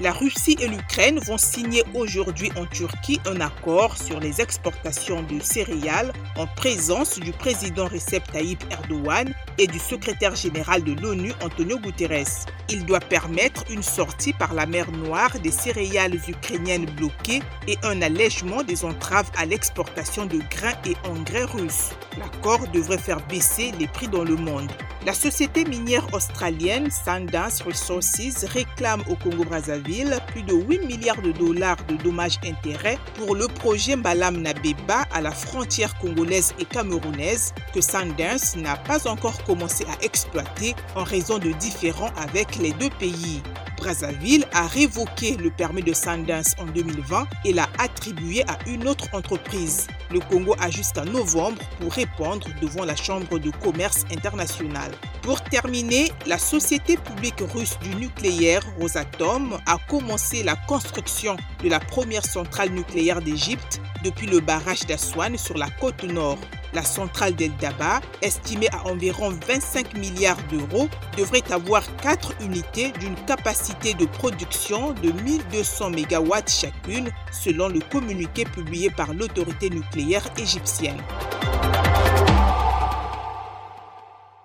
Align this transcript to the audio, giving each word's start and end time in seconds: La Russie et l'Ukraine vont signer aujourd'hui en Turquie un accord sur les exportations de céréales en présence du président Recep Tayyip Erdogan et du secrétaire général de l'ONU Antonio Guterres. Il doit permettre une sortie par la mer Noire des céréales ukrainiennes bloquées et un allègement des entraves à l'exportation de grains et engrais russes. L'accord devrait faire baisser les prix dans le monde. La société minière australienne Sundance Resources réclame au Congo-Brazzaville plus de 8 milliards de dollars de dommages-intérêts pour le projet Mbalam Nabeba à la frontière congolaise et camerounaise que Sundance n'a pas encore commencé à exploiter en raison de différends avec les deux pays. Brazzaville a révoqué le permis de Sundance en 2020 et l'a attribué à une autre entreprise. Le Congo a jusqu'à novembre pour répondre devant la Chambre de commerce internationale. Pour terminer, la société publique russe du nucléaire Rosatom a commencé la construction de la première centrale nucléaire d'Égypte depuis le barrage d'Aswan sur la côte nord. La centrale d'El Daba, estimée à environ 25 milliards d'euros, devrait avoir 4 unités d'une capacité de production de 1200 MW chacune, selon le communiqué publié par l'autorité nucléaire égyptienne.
La 0.00 0.12
Russie 0.12 0.56
et 0.60 0.68
l'Ukraine 0.68 1.18
vont 1.18 1.38
signer 1.38 1.82
aujourd'hui 1.92 2.52
en 2.54 2.66
Turquie 2.66 3.20
un 3.26 3.40
accord 3.40 3.96
sur 3.96 4.20
les 4.20 4.40
exportations 4.40 5.22
de 5.24 5.40
céréales 5.40 6.12
en 6.36 6.46
présence 6.46 7.18
du 7.18 7.32
président 7.32 7.88
Recep 7.88 8.22
Tayyip 8.30 8.62
Erdogan 8.70 9.34
et 9.58 9.66
du 9.66 9.80
secrétaire 9.80 10.36
général 10.36 10.84
de 10.84 10.92
l'ONU 10.92 11.32
Antonio 11.42 11.80
Guterres. 11.80 12.46
Il 12.68 12.86
doit 12.86 13.00
permettre 13.00 13.64
une 13.72 13.82
sortie 13.82 14.32
par 14.32 14.54
la 14.54 14.66
mer 14.66 14.88
Noire 14.92 15.36
des 15.40 15.50
céréales 15.50 16.14
ukrainiennes 16.28 16.86
bloquées 16.86 17.42
et 17.66 17.76
un 17.82 18.00
allègement 18.00 18.62
des 18.62 18.84
entraves 18.84 19.32
à 19.36 19.46
l'exportation 19.46 20.26
de 20.26 20.38
grains 20.48 20.78
et 20.86 20.94
engrais 21.08 21.44
russes. 21.44 21.90
L'accord 22.18 22.68
devrait 22.68 22.98
faire 22.98 23.26
baisser 23.26 23.72
les 23.80 23.88
prix 23.88 24.06
dans 24.06 24.24
le 24.24 24.36
monde. 24.36 24.70
La 25.06 25.14
société 25.14 25.64
minière 25.64 26.12
australienne 26.12 26.90
Sundance 26.90 27.62
Resources 27.62 28.44
réclame 28.44 29.00
au 29.08 29.14
Congo-Brazzaville 29.14 30.18
plus 30.26 30.42
de 30.42 30.52
8 30.52 30.86
milliards 30.86 31.22
de 31.22 31.30
dollars 31.30 31.78
de 31.88 31.94
dommages-intérêts 31.96 32.98
pour 33.14 33.36
le 33.36 33.46
projet 33.46 33.94
Mbalam 33.94 34.42
Nabeba 34.42 35.04
à 35.12 35.20
la 35.20 35.30
frontière 35.30 35.96
congolaise 35.98 36.52
et 36.58 36.64
camerounaise 36.64 37.54
que 37.72 37.80
Sundance 37.80 38.56
n'a 38.56 38.76
pas 38.76 39.06
encore 39.06 39.42
commencé 39.44 39.84
à 39.84 40.04
exploiter 40.04 40.74
en 40.96 41.04
raison 41.04 41.38
de 41.38 41.52
différends 41.52 42.12
avec 42.16 42.56
les 42.56 42.72
deux 42.72 42.90
pays. 42.98 43.40
Brazzaville 43.78 44.44
a 44.52 44.66
révoqué 44.66 45.36
le 45.36 45.50
permis 45.50 45.82
de 45.82 45.92
Sundance 45.92 46.54
en 46.58 46.66
2020 46.66 47.26
et 47.44 47.52
l'a 47.52 47.68
attribué 47.78 48.42
à 48.48 48.58
une 48.66 48.86
autre 48.86 49.06
entreprise. 49.12 49.86
Le 50.10 50.20
Congo 50.20 50.54
a 50.58 50.70
jusqu'à 50.70 51.04
novembre 51.04 51.62
pour 51.80 51.92
répondre 51.92 52.46
devant 52.60 52.84
la 52.84 52.96
Chambre 52.96 53.38
de 53.38 53.50
commerce 53.50 54.04
internationale. 54.12 54.92
Pour 55.22 55.42
terminer, 55.42 56.10
la 56.26 56.38
société 56.38 56.96
publique 56.96 57.40
russe 57.40 57.78
du 57.82 57.94
nucléaire 57.94 58.62
Rosatom 58.80 59.58
a 59.66 59.76
commencé 59.88 60.42
la 60.42 60.56
construction 60.56 61.36
de 61.62 61.68
la 61.68 61.80
première 61.80 62.24
centrale 62.24 62.70
nucléaire 62.70 63.20
d'Égypte 63.20 63.80
depuis 64.02 64.26
le 64.26 64.40
barrage 64.40 64.86
d'Aswan 64.86 65.36
sur 65.36 65.56
la 65.56 65.68
côte 65.80 66.02
nord. 66.04 66.38
La 66.74 66.82
centrale 66.82 67.34
d'El 67.34 67.56
Daba, 67.56 68.00
estimée 68.22 68.68
à 68.72 68.86
environ 68.86 69.30
25 69.46 69.94
milliards 69.94 70.42
d'euros, 70.50 70.88
devrait 71.16 71.50
avoir 71.50 71.82
4 71.96 72.34
unités 72.42 72.92
d'une 73.00 73.14
capacité 73.26 73.94
de 73.94 74.06
production 74.06 74.92
de 74.92 75.10
1200 75.22 75.90
MW 75.90 76.34
chacune, 76.46 77.10
selon 77.32 77.68
le 77.68 77.80
communiqué 77.90 78.44
publié 78.44 78.90
par 78.90 79.14
l'autorité 79.14 79.70
nucléaire 79.70 80.28
égyptienne. 80.36 81.00